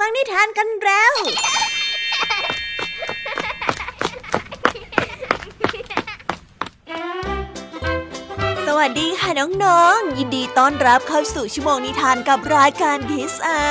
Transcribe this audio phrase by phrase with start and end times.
[0.00, 1.12] ฟังนิทานกันแล้ว
[8.66, 9.30] สวัสดีค่ะ
[9.64, 13.62] น้องๆ ยินดีต้อนรับเข้าสู่ชั่วโมงนิทานกับรายการคิสอา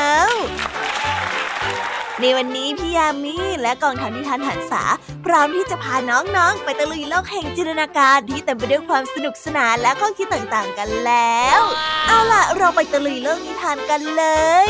[2.21, 4.84] ในวันนี้พี่ยามีและกองทัพนิทานหันษา
[5.26, 11.62] พร้อมที่จะพาน้องๆ ไปตะลุยโลกแห่งจินตนาการที่เต็มไปด้วยความสนุกสนานและข้อคิดต่างๆกันแล้ว
[12.08, 14.24] เอาล่ะ เราไปตะลุยโลกนิทานกันเล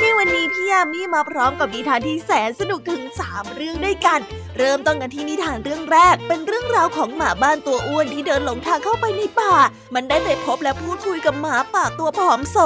[0.00, 4.20] ในวันนี้พี่ยามีมาพร้อมกับนิทานที่แสนสนุกถึง 3 เรื่องด้วยกัน
[4.58, 9.54] เริ่มต้นกันที่นิทานเรื่องแรก เป็นเรื่องราวของหมาบ้านตัวอ้วนที่เดินหลงทางเข้าไปในป่า
[9.94, 12.56] มันได้ไปพบและพูดคุยกับหมาป่าตัวผอมโซ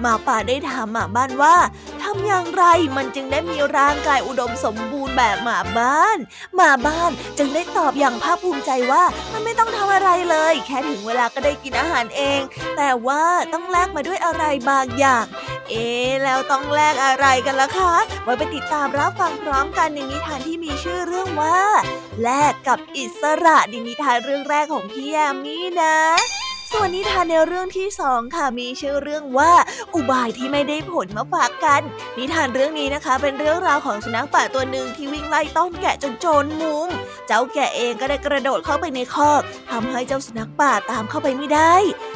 [0.00, 1.56] หมาป่าได้ถามหมาบ้านว่า
[2.02, 2.64] ทำอย่างไร
[2.96, 6.18] มันจึงได้มีร่างกายอุดมสมบูรณ์แบบหมาบ้าน
[6.56, 12.40] หมาบ้านจึงได้ตอบอย่างภาคภูมิใจว่ามันไม่ต้องทำอะไรเลย แค่ถึงเวลาก็ได้กินอาหารเอง
[12.76, 15.26] แต่ว่าต้องแลกมาด้วยอะไรบางอย่าง
[15.70, 15.88] เอ๊
[16.24, 21.60] แล้วต้องแลกอะไรกันล่ะคะ ไว้ไปติดตามรับฟังพร้อมกันในนิทานที่มีชื่อเรื่องว่า
[22.22, 25.96] แลกกับอิสระในนิทานเรื่องแรกของพี่แอมมี่นะ
[26.72, 29.52] ส่วนนิทานในเรื่องที่สองค่ะมีชื่อเรื่องว่า
[29.94, 31.82] อุบายที่ไม่ได้ผลมาฝากกัน
[32.18, 36.88] นิทานเรื่องนี้นะคะ เป็นเรื่องราวของสุนัขป่าตัวหนึ่งที่วิ่งไล่ต้อนแกะจนโจรมุม
[37.26, 41.74] เจ้าแกะเองก็ได้กระโดดเข้าไปในคอกทำให้เจ้าสุนัขป่าตามเข้าไปไม่ได้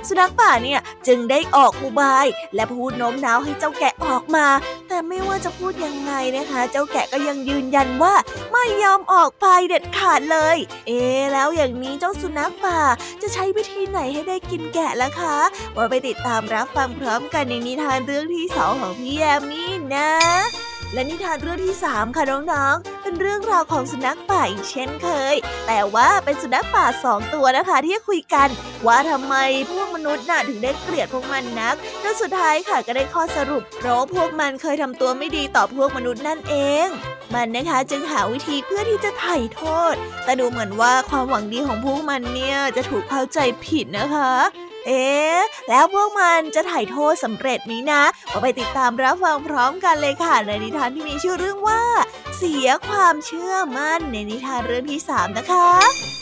[0.08, 4.46] สุนัขป่าเนี่ยจึงได้ออกอุบาย และพูดโน้มน้าวให้เจ้าแกะออกมา
[4.88, 8.14] แต่ไม่ว่าจะพูดยังไงนะคะ เจ้าแกะก็ยังยืนยันว่า
[8.52, 11.00] ไม่ยอมออกไปเด็ดขาดเลย เอ๊
[11.32, 12.80] แล้วอย่างนี้เจ้าสุนัขป่า
[13.22, 15.36] จะใช้วิธีไหนให้ได้กินแกะล่ะคะ
[15.76, 20.10] ว่าไปติดตามรับฟังพร้อมกันในนิทานเรื่องที่สองของพี่แอมมี่นะ
[20.92, 25.34] และนิทานเรื่องที่สามค่ะน้องๆ เป็นเรื่องราวของสุนัขป่าอีกเช่นเคย
[25.66, 28.48] แต่ว่าเป็นสุนัขป่าสองตัวนะคะที่คุยกัน
[28.86, 29.34] ว่าทำไม
[29.70, 36.86] พวกมนุษย์น่ะถึงได้เกลียดพวกมันนักแล้วสุดท้ายค่ะก็ได้ข้อสรุปเพราะพวกมันเคยทำตัวไม่ดีต่อพวกมนุษย์นั่นเอง
[37.34, 44.32] มันนะคะจึงหาวิธีเพื่อที่จะไถ่โทษ แต่ดูเหมือนว่าความหวังดีของพวกมันเนี่ยจะถูกเข้าใจผิดนะคะ
[44.86, 48.02] เอ๊ะ แล้วพวกมันจะถ่ายโทษสำเร็จไหมนะ
[48.32, 51.82] มาไปติดตามรับฟังพร้อมกันเลยค่ะ ในนิทานที่มีชื่อเรื่องว่า
[52.44, 55.68] สียความเชื่อมั่นในนิทานเรื่องที่สามนะคะ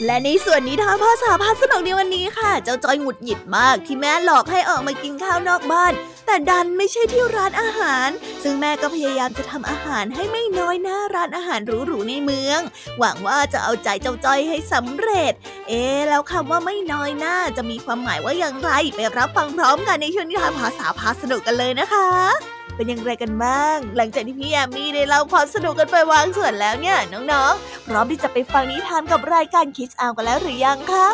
[0.06, 5.93] และในส่วนนิทานภาษาพาสนุกในวันนี้ค่ะ เจ้าจอยหงุดหงิดมากที่แม่หลอกให้ออกมากินข้าวนอกบ้าน
[6.27, 8.09] แต่ดันไม่ใช่ที่ร้านอาหาร
[8.43, 12.61] ซึ่งแม่ก็พยายามจะทำอาหารให้ไม่น้อยหน้าร้านอาหารหรูๆในเมือง
[12.99, 15.32] หวังว่าจะเอาใจเจ้าจอยให้สำเร็จ
[15.69, 26.99] เอ๊แล้วคำว่าไม่น้อยหน้าจะมีความหมายว่าอย่างไร ไปรับฟังพร้อมกันในช่วงนิทานภาษาพาสนุกกันเลยนะคะ เป็นอย่างไรกันบ้าง หลังจากที่พี่แอมมี่ได้เล่าความสนุกกันไปวางส่วนแล้วเนี่ย
[27.33, 31.09] น้องๆ พร้อมที่จะไปฟังนิทานกับรายการคิดอาวกันแล้วหรือยังคะ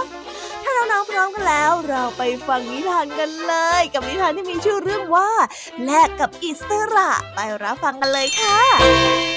[0.65, 5.31] ถ้าน้องๆพร้อมกันแล้ว เราไปฟังนิทานกันเลย กับนิทานที่มีชื่อเรื่องว่า
[5.85, 9.28] แลกกับอิสระ ไปรับฟังกันเลยค่ะ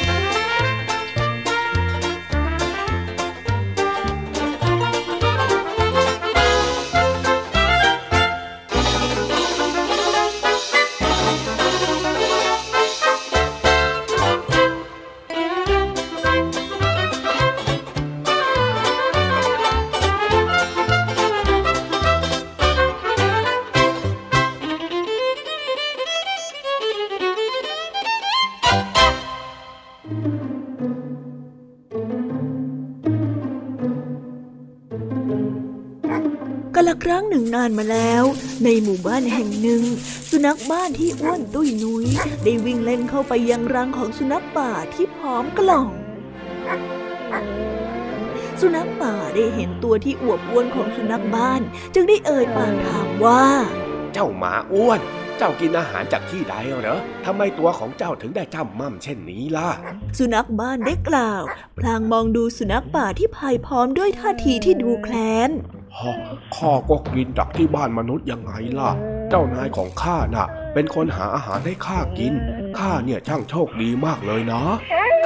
[36.82, 38.24] าละครั้งหนึ่งนานมาแล้ว
[38.64, 39.84] ในหมู่บ้านแห่งหนึ่ง
[40.30, 42.06] สุนัขบ้านที่อ้วนตุ้ยนุย้ย
[42.44, 45.88] ได้วิ่งเล่นเข้าไปยังรังของสุนัขป่าที่พร้อมกล่อง
[48.62, 51.62] สุนัขป่าได้เห็นตัวที่อวบอ้วนของสุนัขบ้าน
[51.94, 53.46] จึงได้เอ่ยปากถามว่า
[54.14, 55.00] เจ้าหมาอ้วน
[55.44, 59.70] เจ้ากินอาหารจากที่ใดเหรอทำไมตัวของเจ้าถึงได้จ้ำม่ำเช่นนี้ล่ะ
[60.18, 61.44] สุนัขบ้านได้กล่าว
[61.80, 65.16] พลางมองดูสุนัขป่าที่พายพร้อมด้วยท่าทีที่ดูแคล
[65.48, 65.50] น
[66.00, 66.16] ฮะ
[66.56, 68.92] ข้าก็กินจากที่บ้านมนุษย์ยังไงล่ะ
[69.30, 72.34] เจ้านายของข้าน่ะ เป็นคนหาอาหารให้ข้ากิน
[72.80, 74.64] ข้าเนี่ยช่างโชคดีมากเลยนะ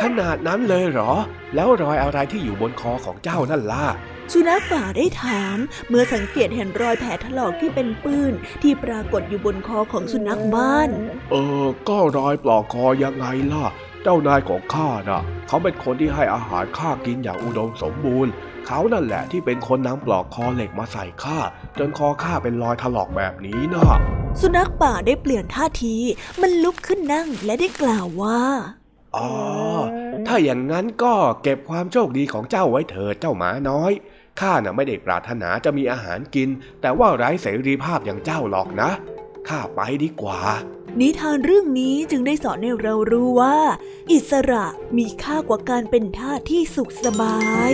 [0.01, 1.11] ขนาดนั้นเลยเหรอ
[1.55, 3.85] แล้วรอยอะไรที่อยู่บนคอของเจ้านั่นล่ะ
[4.33, 5.57] สุนัขป่าได้ถาม
[5.89, 8.33] เมื่อสังเกตเห็นรอยแผลถลอกที่เป็นปื้น
[8.63, 10.89] ที่ปรากฏอยู่บนคอของสุนัขบ้าน
[11.31, 13.65] เออ ก็รอยปลอกคอยังไงล่ะ
[14.03, 18.31] เจ้านายของข้าน่ะ เขาเป็นคนที่ให้อาหารข้ากินอย่างอุดมสมบูรณ์
[18.67, 21.39] เขานั่นแหละที่เป็นคนนำปลอกคอเหล็กมาใส่ข้า
[21.79, 23.87] จนคอข้าเป็นรอยถลอกแบบนี้นะ
[24.41, 25.95] สุนัขป่าได้เปลี่ยนท่าที
[26.41, 28.41] มันลุกขึ้นนั่งและได้กล่าวว่า
[29.17, 29.31] อ๋อ
[30.27, 31.13] ถ้าอย่างนั้นก็
[31.43, 33.91] เก็บความโชคดีของเจ้าไว้เถิดเจ้าหมาน้อย
[34.39, 36.49] ข้าน่ะไม่ได้ปรารถนาจะมีอาหารกิน
[36.81, 38.91] แต่ว่าไร้เสรีภาพอย่างเจ้าหรอกนะ
[39.49, 40.39] ข้าไปดีกว่า
[40.99, 43.57] นิทานเรื่องนี้จึงได้สอนให้เรารู้ว่า
[44.11, 44.65] อิสระ
[44.97, 47.37] มีค่ากว่าการเป็นทาสที่สุขสบา
[47.69, 47.71] ย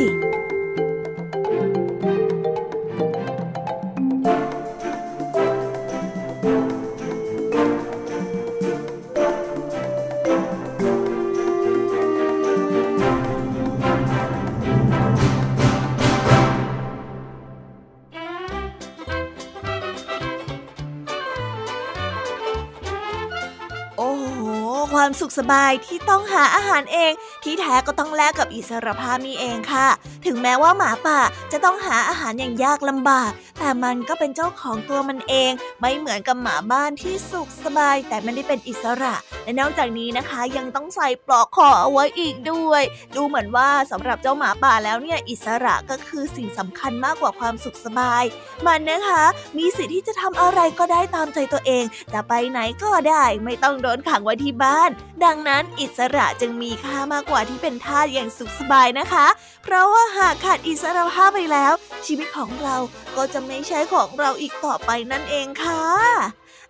[25.04, 27.12] ความสุขสบายที่ต้องหาอาหารเอง
[27.44, 29.88] ที่แท้ก็ต้องแลกกับอิสรภาพนี่เองค่ะ
[30.26, 31.20] ถึงแม้ว่าหมาป่า
[31.52, 35.52] จะต้องหาอาหารอย่างยากลำบาก แต่มันก็เป็นเจ้าของตัวมันเอง
[35.82, 42.84] ไม่เหมือนกับหมาบ้านที่สุขสบาย แต่ไม่ได้เป็นอิสระ และนอกจากนี้นะคะ ยังต้องใส่ปลอกคอเอาไว้อีกด้วย
[43.16, 48.24] ดูเหมือนว่าสำหรับเจ้าหมาป่าแล้วเนี่ยอิสระก็คือสิ่งสำคัญมากกว่าความสุขสบาย
[48.68, 49.24] มันนะคะ
[49.58, 51.84] มีสิทธิ์ที่จะทำอะไรก็ได้ตามใจตัวเอง
[52.14, 54.90] จะไปไหนก็ได้ ไม่ต้องโดนขังไว้ที่บ้าน
[55.26, 59.28] ดังนั้นอิสระจึงมีค่ามากกว่าที่เป็นทาสอย่างสุขสบายนะคะ
[59.64, 61.74] เพราะว่าหากขาดอิสรภาพไปแล้ว
[62.06, 62.76] ชีวิตของเรา
[63.18, 65.84] ก็จะไม่ใช่ของเราอีกต่อไปนั่นเองค่ะ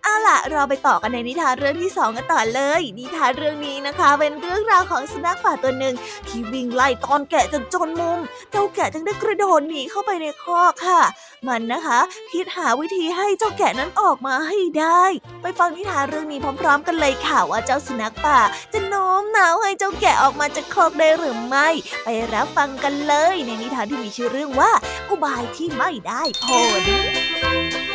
[0.04, 5.94] เอาล่ะเราไปต่อกันในนิทานเรื่องที่สองกันต่อเลย นิทานเรื่องนี้นะคะ เป็นเรื่องราวของสุนัขป่าตัวหนึ่ง
[6.28, 8.18] ที่วิ่งไล่ตอนแกะจนจนมุม
[8.50, 11.00] เจ้าแกะจึงได้กระโดดหนีเข้าไปในคอกค่ะ
[11.48, 12.00] มันนะคะ
[12.32, 15.04] คิดหาวิธีให้เจ้าแกะนั้นออกมาให้ได้
[15.42, 18.38] ไปฟังนิทานเรื่องนี้พร้อม ๆ กันเลยค่ะว่าเจ้าสุนัขป่า
[18.72, 21.68] จะโน้มน้าวให้เจ้าแกะออกมาจากคอกได้หรือไม่
[22.04, 24.72] ไปรับฟังกันเลย ในนิทานที่มีชื่อเรื่องว่า
[25.08, 26.46] อุบายที่ไม่ได้ผ
[26.82, 27.91] ล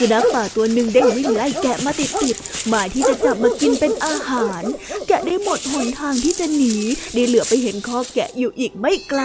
[0.00, 2.36] สุนัขป่าตัวหนึ่งได้วิ่งไล่แกะมาติดติด
[2.72, 4.62] มาที่จะจับมากินเป็นอาหาร
[5.08, 6.74] แกะได้หมดหนทางที่จะหนี
[7.14, 9.20] ได้เหลือไปเห็นคอแกะอยู่อีกไม่ไกล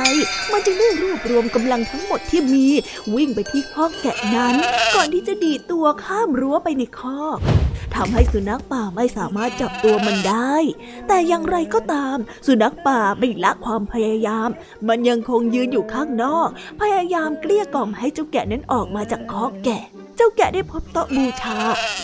[0.52, 2.68] มันจึงได้รวบรวมกำลังทั้งหมดที่มี
[3.16, 4.56] วิ่งไปที่คอกแกะนั้น
[4.96, 7.38] ก่อนที่จะดีตัวข้ามรั้วไปในคอก
[7.96, 10.56] ทำให้สุนัขป่าไม่สามารถจับตัวมันได้
[11.08, 12.18] แต่อย่างไรก็ตาม
[12.48, 14.50] สุนัขป่าไม่ละความพยายาม
[14.88, 16.50] มันยังคงยืนอยู่ข้างนอก
[16.82, 19.84] พยายามเกลี้ยกล่อมให้เจ้าแกะนั้นออกมาจากคอกแกะ
[20.18, 21.58] เจ้าแกะได้พบโต๊ะบูชา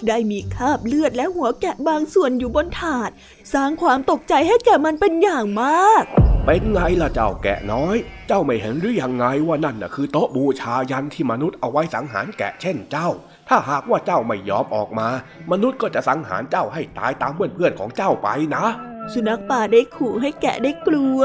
[0.07, 3.09] ได้มีคราบเลือดและหัวแกะบางส่วนอยู่บนถาด
[3.53, 6.03] สร้างความตกใจให้แกมันเป็นอย่างมาก
[6.45, 7.95] เป็นไงล่ะเจ้าแกะน้อย
[8.27, 13.09] เจ้าไม่เห็นหรือยังไงว่านั่นน่ะคือโต๊ะบูชายันที่มนุษย์เอาไว้สังหารแกะเช่นเจ้า
[13.49, 15.09] ถ้าหากว่าเจ้าไม่ยอมออกมา
[15.51, 18.65] มนุษย์ก็จะสังหารเจ้าให้ตายตามเพื่อนๆของเจ้าไปนะ
[19.13, 21.21] สุนัขป่าได้ขู่ให้แกะได้กลัว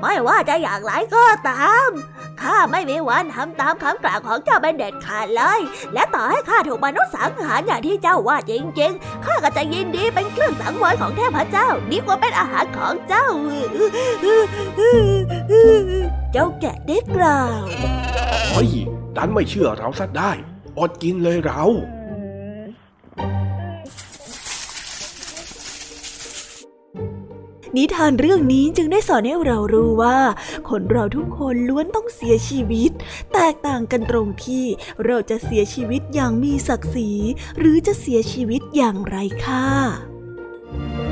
[0.00, 1.90] ไม่ว่าจะอย่างไรก็ตาม
[2.42, 5.60] ข้าไม่มีวันทำตามคำกล่าวของเจ้าเป็นเด็ดขาดเลย
[5.94, 13.26] และต่อให้ข้าถูกมนุษย์สังหารอย่างที่เจ้าว่าจริงๆข้าก็จะยินดีเป็นเครื่องสังเวยของเทพเจ้าดีกว่าเป็นอาหารของเจ้า
[16.32, 17.62] เจ้าแกะได้กล่าว
[18.50, 18.70] เฮ้ย
[19.16, 20.32] ดันไม่เชื่อเราซะได้
[20.78, 21.62] อดกินเลยเรา
[27.76, 30.18] นิทานเรื่องนี้จึงได้สอนให้เรารู้ว่า
[30.68, 32.90] คนเราทุกคนล้วนต้องเสียชีวิต
[33.32, 34.64] แตกต่างกันตรงที่
[35.04, 37.10] เราจะเสียชีวิตอย่างมีศักดิ์ศรี
[37.58, 41.07] หรือจะเสียชีวิตอย่างไรค่ะ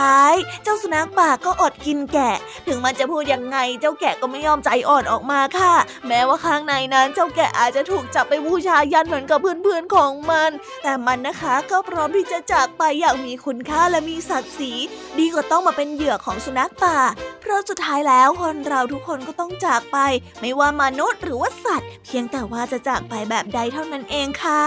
[0.00, 5.74] ท้าย เจ้าสุนัขป่าก็อดกินแกะ ถึงมันจะพูดยังไง เจ้าแกะก็ไม่ยอมใจอ่อนออกมาค่ะ
[6.08, 10.50] แม้ว่าข้างในนั้นเจ้าแกะอาจจะถูกจับไปบูชายันเหมือนกับเพื่อนๆของมัน
[10.82, 14.72] แต่มันนะคะก็พร้อมที่จะจากไปอย่างมีคุณค่าและมีศักดิ์ศรี
[15.18, 16.98] ดีกว่าต้องมาเป็นเหยื่อของสุนัขป่า
[17.40, 19.98] เพราะสุดท้ายแล้วคนเราทุกคนก็ต้องจากไป
[20.40, 24.64] ไม่ว่ามนุษย์หรือว่าสัตว์ เพียงแต่ว่าจะจากไปแบบใดเท่านั้นเองค่ะ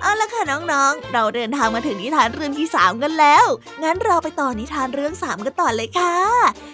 [0.00, 3.46] เอาละค่ะน้องๆ เราเดินทางมาถึงนิทานเรื่องที่ 3 กันแล้ว
[3.82, 6.16] งั้นเราไปต่อนิทานเรื่อง 3 กันต่อเลยค่ะ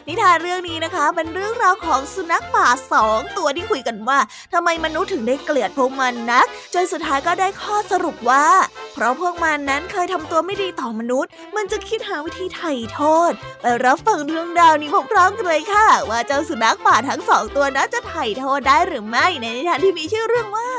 [0.08, 4.18] นิทานเรื่องนี้นะคะเป็นเรื่องราวของสุนัขป่าสองตัวที่คุยกันว่า
[4.52, 8.46] ทำไมมนุษย์ถึงได้เกลียดพวกมันนัก จนสุดท้ายก็ได้ข้อสรุปว่า
[8.94, 20.70] เพราะพวกมันนั้นเคยทำตัวไม่ดีต่อมนุษย์ มันจะคิดหาวิธีไถ่โทษ ไปรับฟังเรื่องราวนี้พร้อมๆกันเลยค่ะ ว่าเจ้าสุนัขป่าทั้งสองตัวนั้นจะไถ่โทษได้หรือไม่ในนิทานที่มีชื่อเรื่องว่า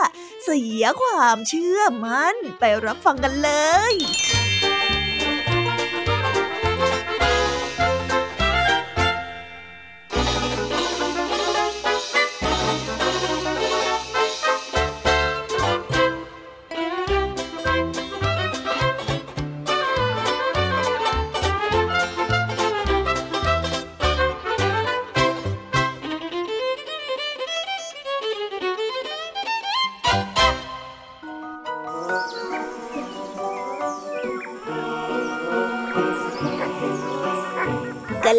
[0.43, 3.49] เสียความเชื่อมันไปรับฟังกันเล
[3.93, 3.93] ย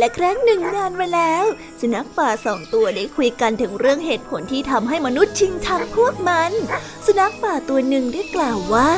[0.00, 1.45] และครั้งหนึ่งนานมาแล้ว
[1.80, 6.52] สุนัขป่าสองตัวได้คุยกันถึงเรื่องเหตุผลที่ทำให้มนุษย์ชิงชังพวกมัน
[7.07, 8.92] สุนัขป่าตัวหนึ่งได้กล่าวว่า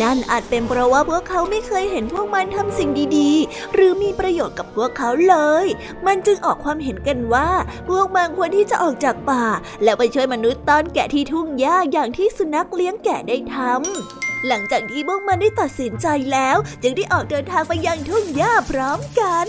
[0.00, 5.66] นั่นอาจเป็นเพราะว่าพวกเขาไม่เคยเห็นพวกมันทำสิ่งดีๆ หรือมีประโยชน์กับพวกเขาเลย
[6.06, 7.50] มันจึงออกความเห็นกันว่า
[7.88, 9.44] พวกมันควรที่จะออกจากป่า
[9.82, 19.46] แล้วไปช่วยมนุษย์ต้อนแกะที่ทุ่งหญ้าอย่างที่สุนัขเลี้ยงแกะได้ทำหลังจากที่พวกมันได้ตัดสินใจแล้ว จึงได้ออกเดินทางไปยังทุ่งหญ้าพร้อมกัน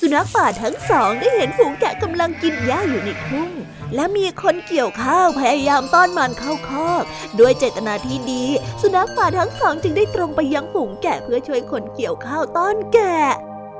[0.00, 3.50] สุนัขป่าทั้งสองได้เห็นฝูงแกะกำลังกินหญ้าอยู่ในทุ่ง
[3.94, 7.04] และมีคนเกี่ยวข้าวพยายามต้อนมันเข้าคอก
[7.38, 8.44] ด้วยเจตนาที่ดี
[8.80, 13.20] สุนัขป่าทั้งสองจึงได้ตรงไปยังฝูงแกะเพื่อช่วยคนเกี่ยวข้าวต้อนแกะ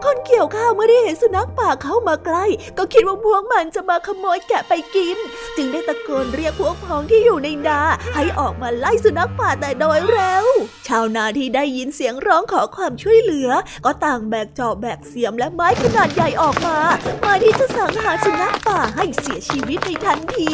[0.05, 2.45] คนเกี่ยวข้าวเมื่อได้เห็นสุนัขป่าเข้ามาใกล้
[2.79, 5.17] ก็คิดว่าพวกมันจะมาขโมยแกะไปกิน
[5.57, 7.81] จึงได้ตะโกนเรียกพวกพ้องที่อยู่ในนา
[8.15, 10.45] ให้ออกมาไล่สุนัขป่าแต่โดยเร็ว
[10.89, 13.51] ชาวนาที่ได้ยินเสียงร้องขอความช่วยเหลือ
[13.85, 16.79] ก็ต่างแบกจอบแบกเสียมและไม้ขนาดใหญ่ออกมา
[17.25, 20.53] มาที่จะสังหารสุนัขป่าให้เสียชีวิตในทันที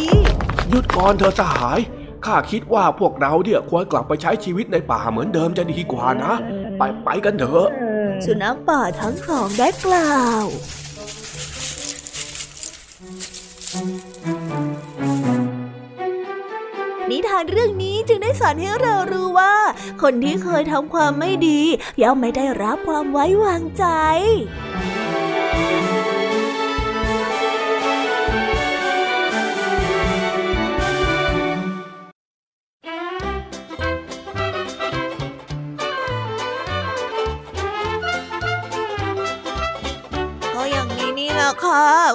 [0.69, 1.81] หยุดก่อนเธอสหาย
[2.27, 6.33] ข้าคิดว่าพวกเราเนี่ยควรกลับไปใช้ชีวิตในป่าเหมือนเดิมจะดีกว่านะ
[6.79, 7.69] ไปไปกันเถอะ
[8.25, 10.47] สุนัขป่าทั้งสองได้กล่าว
[17.11, 19.55] นิทานเรื่องนี้จึงได้สอนให้เรารู้ว่า
[20.03, 21.61] คนที่เคยทำความไม่ดี
[22.03, 23.85] ย่อมไม่ได้รับความไว้วางใจ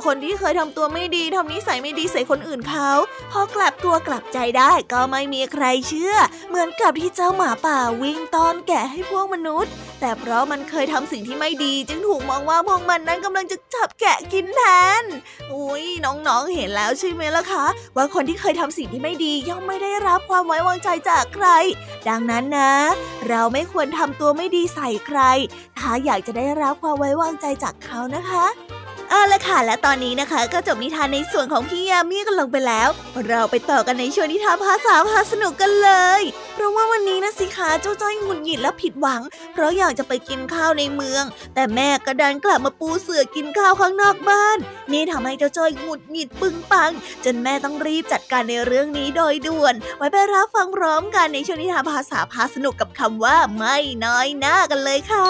[0.08, 2.92] คนที่เคยทำตัวไม่ดีทำนิสัยไม่ดีใส่คนอื่นเขา
[3.32, 6.16] พอกลับตัวกลับใจได้ก็ไม่มีใครเชื่อ
[6.50, 14.62] เหมือนกับที่เจ้าหมาป่าวิ่งตอนแกะให้พวกมนุษย์ แต่เพราะมันเคยทำสิ่งที่ไม่ดี จึงถูกมองว่าพวกมันนั้นกำลังจะจับแกะกินแท
[15.02, 15.04] น
[15.54, 21.48] อุ้ยน้องๆเห็นแล้วใช่ไหมล่ะคะว่าคนที่เคยทำสิ่งที่ไม่ดีย่อมไม่ได้รับความไว้วางใจจากใคร
[22.10, 22.74] ดังนั้นนะ
[23.30, 25.20] เราไม่ควรทำตัวไม่ดีใส่ใคร
[25.78, 28.46] ถ้าอยากจะได้รับความไว้วางใจจากเขานะคะ
[29.10, 32.90] เอาละค่ะ และตอนนี้นะคะ ก็จบนิทานในส่วนของพี่ยามีกันลงไปแล้ว
[33.28, 36.22] เราไปต่อกันในช่วงนิทานภาษาพาสนุกกันเลย
[36.54, 39.22] เพราะว่าวันนี้นะสิคะเจ้าจ้อยหงุดหงิดและผิดหวัง
[39.54, 41.24] เพราะอยากจะไปกินข้าวในเมือง
[41.56, 44.58] แต่แม่ก็ดันกลับมาปูเสือกินข้าวข้างนอกบ้าน
[44.92, 46.92] นี่ทำให้เจ้าจ้อยหงุดหงิดปึงปัง
[47.26, 55.28] จนแม่ต้องรีบจัดการในเรื่องนี้โดยด่วน ไว้ไปรับฟังพร้อมกันในช่วงนิทานภาษาพาสนุกกับคำว่าไม่น้อยหน้ากันเลยค่ะ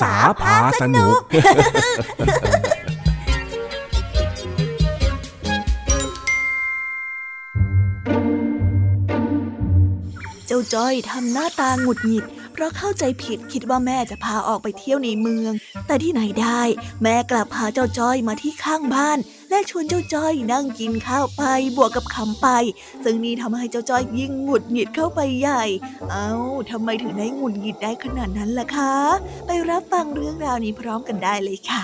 [0.00, 1.14] ษาพาสนุก
[10.46, 15.52] เจ้าจ้อยทำหน้าตาหงุดหงิด เพราะเข้าใจผิดคิดว่าแม่จะพาออกไปเที่ยวในเมือง
[15.86, 16.62] แต่ที่ไหนได้
[17.02, 19.18] แม่กลับพาเจ้าจ้อยมาที่ข้างบ้าน
[19.56, 21.42] และชวนเจ้าจ้อยนั่งกินข้าวไป
[21.76, 22.48] บวกกับคำไป
[23.04, 25.64] ซึ่งนี่ทำให้เจ้าจ้อยยิ่งหงุดหงิดเข้าไปใหญ่
[26.10, 26.30] เอา้า
[26.70, 28.94] ทำไมถึงได้หงุดหงิดได้ขนาดนั้นล่ะคะ
[29.46, 31.82] ไปรับฟังเรื่องราวนี้พร้อมกันได้เลยค่ะ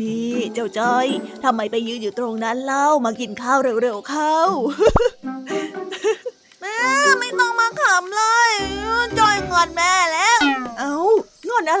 [0.00, 1.06] นี่เจ้าจ้อย
[1.44, 4.36] ทำไมไปยืนอยู่ตรงนั้นเล่ามากินข้าวเร็วๆเข้า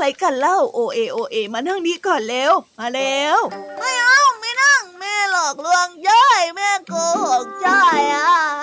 [0.04, 3.38] อะไรกันเล่าโอเอโอเอมานั่งนี้ก่อนเร็วมาเร็ว
[3.78, 6.94] ไม่เอาไม่นั่งแม่หลอกลวงย่อยแม่โก
[7.24, 8.53] หกจ้อยอะ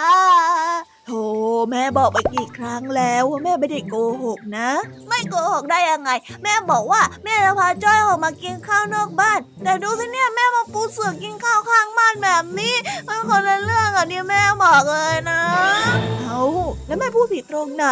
[1.72, 4.70] แม่บอกไปกี่ครั้งแล้วว่าแม่ไม่ได้โกหกนะ
[5.08, 6.12] ไม่โกหกได้ยังไง
[6.44, 12.75] แม่บอกว่าแม่จะพาจ้อยออกมากินข้าวนอกบ้าน แต่ดูสิเนี่ยแม่มาปูเสือกินข้าวข้างบ้านแบบนี้
[13.08, 15.41] มันคนละเรื่องกับที่แม่บอกเลยนะ
[16.20, 16.41] เอา
[16.88, 17.88] แล้วแม่พูดผิดตรงไหน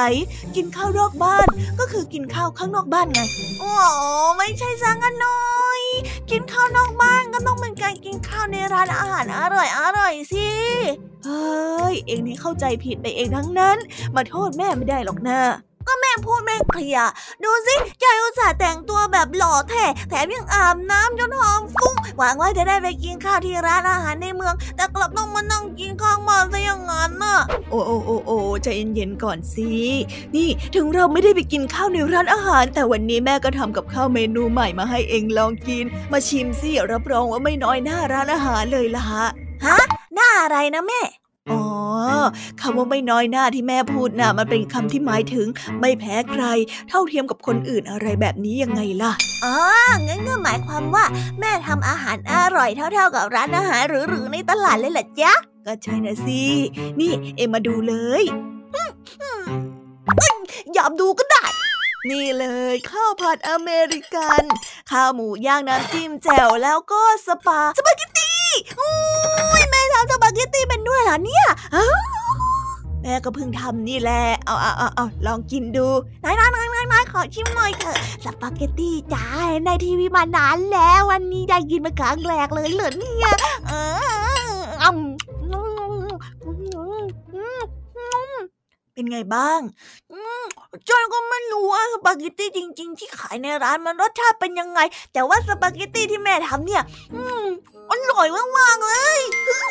[0.55, 1.47] กินข้าวนอกบ้าน
[1.79, 3.21] ก็คือกินข้าวข้างนอกบ้านไง
[3.59, 3.73] โอ้
[4.38, 5.43] ไม่ใช่สังกันน้อ
[5.79, 5.81] ย
[6.31, 10.49] กินข้าวนอกบ้านก็ต้องเป็นการกินข้าวในร้านอาหารอร่อยอร่อยสิ
[11.25, 13.77] เฮ้ยเองนี่เข้าใจผิดไปเองทั้งนั้น
[14.15, 15.39] มาโทษแม่ไม่ได้หรอกนะ
[15.87, 17.09] ก็แม่พูดแม่เคลียร์
[17.43, 27.37] ดูสิยายอุตส่าห์แต่งตัวแบบหล่อแท้แถมยังอาบน้ำจนหอมฟุ้งหวังว่าจะได้ไปกินข้าวที่ร้านอาหารในเมือง แต่กลับต้องมานั่งกินข้างบ้านซะอย่างนั้นน่ะ
[27.69, 29.67] โอ้โอ้โอ้โอ้ใจเย็นๆก่อนสิ
[30.35, 39.25] นี่ถึงเราไม่ได้ไปกินข้าวในร้านอาหาร แต่วันนี้แม่ก็ทำกับข้าวเมนูใหม่มาให้เองลองกิน มาชิมสิรับรองว่าไม่น้อยหน้าร้านอาหารเลยล่ะฮะ
[40.15, 41.01] หน้าอะไรนะแม่
[41.51, 41.63] อ๋อ
[42.62, 45.48] คำว่าไม่น้อยหน้าที่แม่พูดนะ่ะมันเป็นคำที่หมายถึง
[45.79, 46.44] ไม่แพ้ใคร
[46.89, 49.12] เท่าเทียมกับคนอื่นอะไรแบบนี้ยังไงล่ะ
[49.46, 49.56] อ๋อ
[50.08, 51.06] งั้นก็หมายความว่า
[51.39, 55.34] แม่ทำอาหารอร่อยเท่า ๆกับร้านอาหารหรือๆในตลาดเลยแหละจ๊ะ
[55.65, 56.44] ก็ใช่นะสิ
[57.00, 58.24] นี่เอ็มมาดูเลย
[60.77, 61.46] ยอมดูก็ได้
[62.10, 64.44] นี่เลยข้าวผัดอเมริกัน
[64.91, 68.28] ข้าวหมูย่างน้ำจิ้มแจ่วแล้วก็สปาสปาเกตตี้
[68.79, 71.47] อุ้ยแม่ทำสปาเกตตี้เป็นด้วยเหรอเนี่ย
[73.01, 75.87] แม่ก็เพิ่งทำนี่แหละ เอาเอาเอาเอาลองกินดู
[76.23, 79.25] นายนายนายนายขอชิมหน่อยเถอะ สปาเกตตี้จ้า
[79.65, 83.29] ในทีวีมานานแล้ววันนี้ได้กินมาครั้งแรกเลยเหรอเนี่ย
[83.67, 83.99] เออ
[88.93, 89.59] เป็นไงบ้าง
[90.89, 94.79] จอยก็ไม่รู้ว่าสปาเกตตี้จริง ๆ ที่ขายในร้านมันรสชาติเป็นยังไง
[95.13, 96.83] แต่ว่าสปาเกตตี้ที่แม่ทำเนี่ย
[97.13, 97.45] อืม
[97.91, 99.19] อร่อยมากๆเลย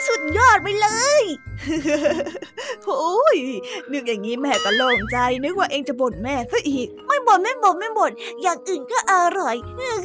[0.07, 0.88] สุดยอดไปเล
[1.21, 1.23] ย
[2.87, 3.38] โอ้ย
[3.93, 8.12] นึกอย่างนี้แม่ก็โล่งใจนึกว่าเองจะบ่นแม่ซะอีก ไม่บ่นไม่บ่นไม่บ่น
[8.43, 9.57] อย่างอื่นก็อร่อย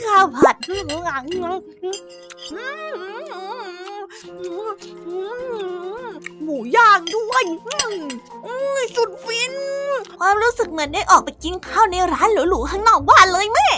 [0.05, 0.55] ข้าวผัด
[6.43, 7.43] หมูย่างด้วย
[8.95, 9.53] สุดฟิน
[10.19, 13.69] ความรู้สึกเหมือนได้ออกไปกินข้าวในร้านหรูๆข้างนอกบ้านเลยแม่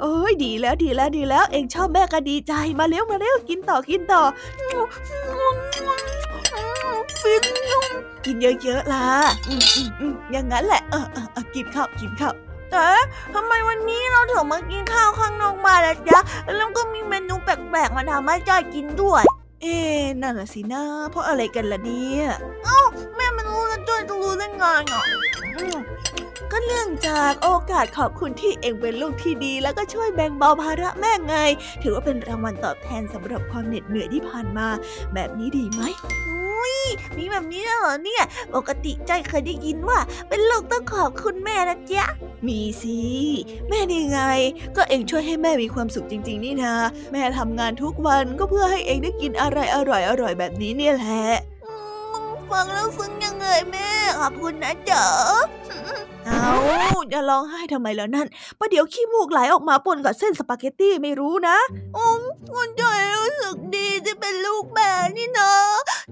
[0.00, 4.22] โอ้ยดีแล้วดีแล้วดีแล้ว เองชอบแม่ก็ดีใจมาเร็วมาเร็วกินต่อกินต่อ
[7.22, 7.44] ฟิน
[8.24, 9.06] กินเยอะๆล่ะ
[10.32, 12.34] อย่างนั้นแหละ เออกินข้าวกินข้าว
[12.74, 12.92] แต่
[13.34, 16.18] ทำไมวันนี้เราถึงมากินข้าวข้างนอกมาล่ะจ๊ะ
[16.56, 19.22] แล้วก็มีเมนูแปลกๆมาทำให้จ้อยกินด้วย
[19.62, 19.76] เอ๊
[20.22, 22.24] นั่นละสินะ เพราะอะไรกันล่ะเนี่ย
[22.64, 22.80] เอ้า
[23.16, 25.04] แม่มันรู้แล้วจ้อยจะรู้ได้ไงอะ
[26.50, 31.36] ก็เนื่องจากโอกาสขอบคุณที่เองเป็นลูกที่ดี แล้วก็ช่วยแบ่งเบาภาระแม่ไง
[31.82, 34.68] ถือว่าเป็นรางวัลตอบแทนสำหรับความเหน็ดเหนื่อยที่ผ่านมา
[35.14, 35.82] แบบนี้ดีไหม
[37.18, 38.24] มีแบบนี้เหรอเนี่ย
[38.54, 39.98] ปกติใจเคยได้ยินว่า
[40.28, 42.04] เป็นลูกต้องขอบคุณแม่นะจ๊ะ
[42.46, 42.98] มีสิ
[43.68, 44.20] แม่นี่ไง
[44.76, 46.74] ก็เองช่วยให้แม่มีความสุขจริง ๆ นี่นา
[47.12, 49.96] แม่ทำงานทุกวันก็เพื่อให้เองได้กินอะไรอร่
[50.26, 51.24] อยๆแบบนี้เนี่ยแหละ
[52.50, 53.88] ฟังแล้วซึ้งยังไงแม่
[54.20, 55.06] ขอบคุณนะเจ๋อ
[56.26, 56.52] เอา
[57.12, 58.26] จะร้องไห้ทำไมแล้วนั่น
[58.58, 61.58] ประเดี๋ยวขี้มูกไหลออกมาปนกับเส้นสปาเกตตี้ไม่รู้นะ
[61.96, 62.20] อืม
[62.52, 65.52] คุณจอยรู้สึกดีที่เป็นลูกแม่นี่นะ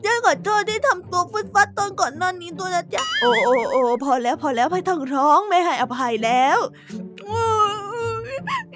[0.05, 6.59] จอยขอโทษที่ทำตัวฟุดฟัดตอนก่อนนอนนี้ตัวนะจ๊ะโอ้โอ้โอ้พอแล้วพอแล้วไม่ต้องร้องไม่ให้อภัยแล้ว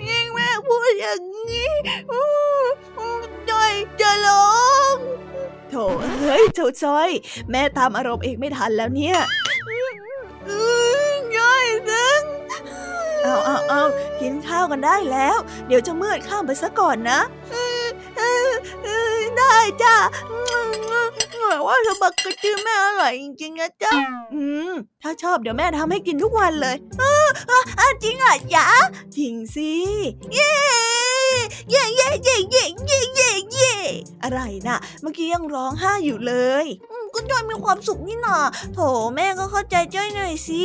[0.08, 1.72] ยิ่งแม่พูดอย่างนี้
[3.50, 4.56] จอยจะร้อ
[4.94, 4.96] ง
[5.70, 5.74] โถ
[6.20, 7.10] เฮ้ยเจ้าจอย
[7.50, 9.18] แม่ตามอารมณ์เองไม่ทันแล้วเนี่ย
[11.36, 12.22] ย่อยซึง
[13.22, 13.82] เอาเอาเอา
[14.20, 17.20] กินข้าวกันได้แล้ว เดี๋ยวจะมืดข้ามไปซะก่อนนะ
[19.36, 19.96] ได้จ้า
[21.38, 23.92] หมายว่าสปักกระจือแม่อร่อยจริงๆนะจ๊ะ
[24.34, 27.28] อืม ถ้าชอบเดี๋ยวแม่ทำให้กินทุกวันเลยเออ
[28.02, 28.66] จริงอะจ๊ะ
[29.16, 29.72] จริงสิ
[30.34, 30.52] เย้
[31.70, 33.72] เย่เย่เย่เย่เย่เย่เย่
[34.22, 36.66] อะไรน่ะ เมื่อกี้ยังร้องไห้อยู่เลย
[37.14, 38.38] ก็จ้อยมีความสุขนี่นา
[38.74, 38.78] โถ
[39.14, 40.64] แม่ก็เข้าใจจ้อยหน่อยสิ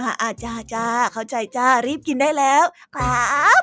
[0.00, 2.64] อ่าอาจ้าจ้าเข้าใจจ้ารีบกินได้แล้ว
[2.96, 3.62] ครับ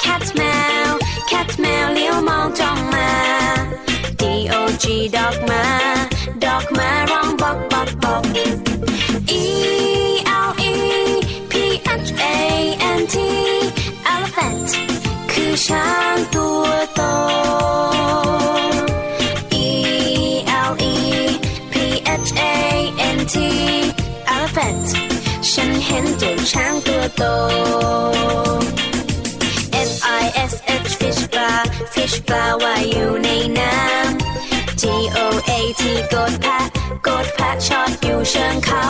[0.00, 0.42] แคทแม
[0.88, 0.90] ว
[1.28, 3.10] แคทแมวเลี้ยวมองจ้องมา
[5.16, 5.64] dog dog มา
[6.44, 8.46] dog มาร้องบอกบอกบอก e
[10.46, 10.74] l e
[11.50, 11.52] p
[11.86, 12.36] h a
[12.98, 13.16] n t
[14.12, 14.70] elephant
[15.30, 17.02] คือช้างตัวโต
[19.64, 19.68] e
[20.70, 20.94] l e
[21.72, 21.74] p
[22.28, 22.54] h a
[23.16, 23.36] n t
[24.34, 24.88] elephant
[25.50, 27.22] ฉันเห็นตัวช้างตัวโต
[30.42, 31.60] ISH fish bar
[31.94, 36.66] fish bar ว่ายอยู่ในน้ำ GOAT กดแพะ
[37.06, 38.86] กดแพะชอดอยู่เชิงเขา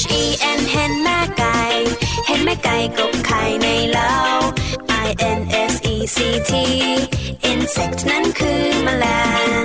[0.00, 1.60] HEN เห็นแม่ไก่
[2.26, 4.14] เห็นแม่ไก่กบไข่ในเล้า
[5.30, 6.52] INSECT
[7.50, 9.04] insect นั้นคือแมล
[9.62, 9.64] ง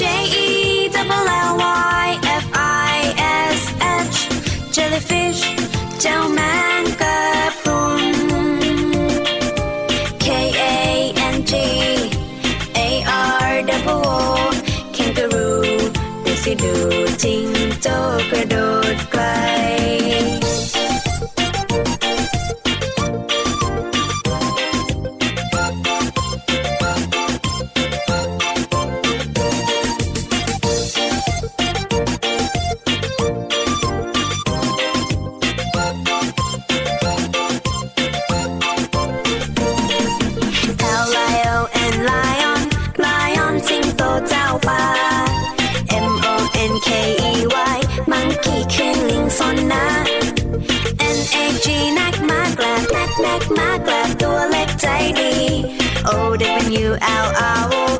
[0.00, 0.69] JE
[18.40, 18.79] gedoo.
[55.16, 57.99] Oh, older than you, ow, ow.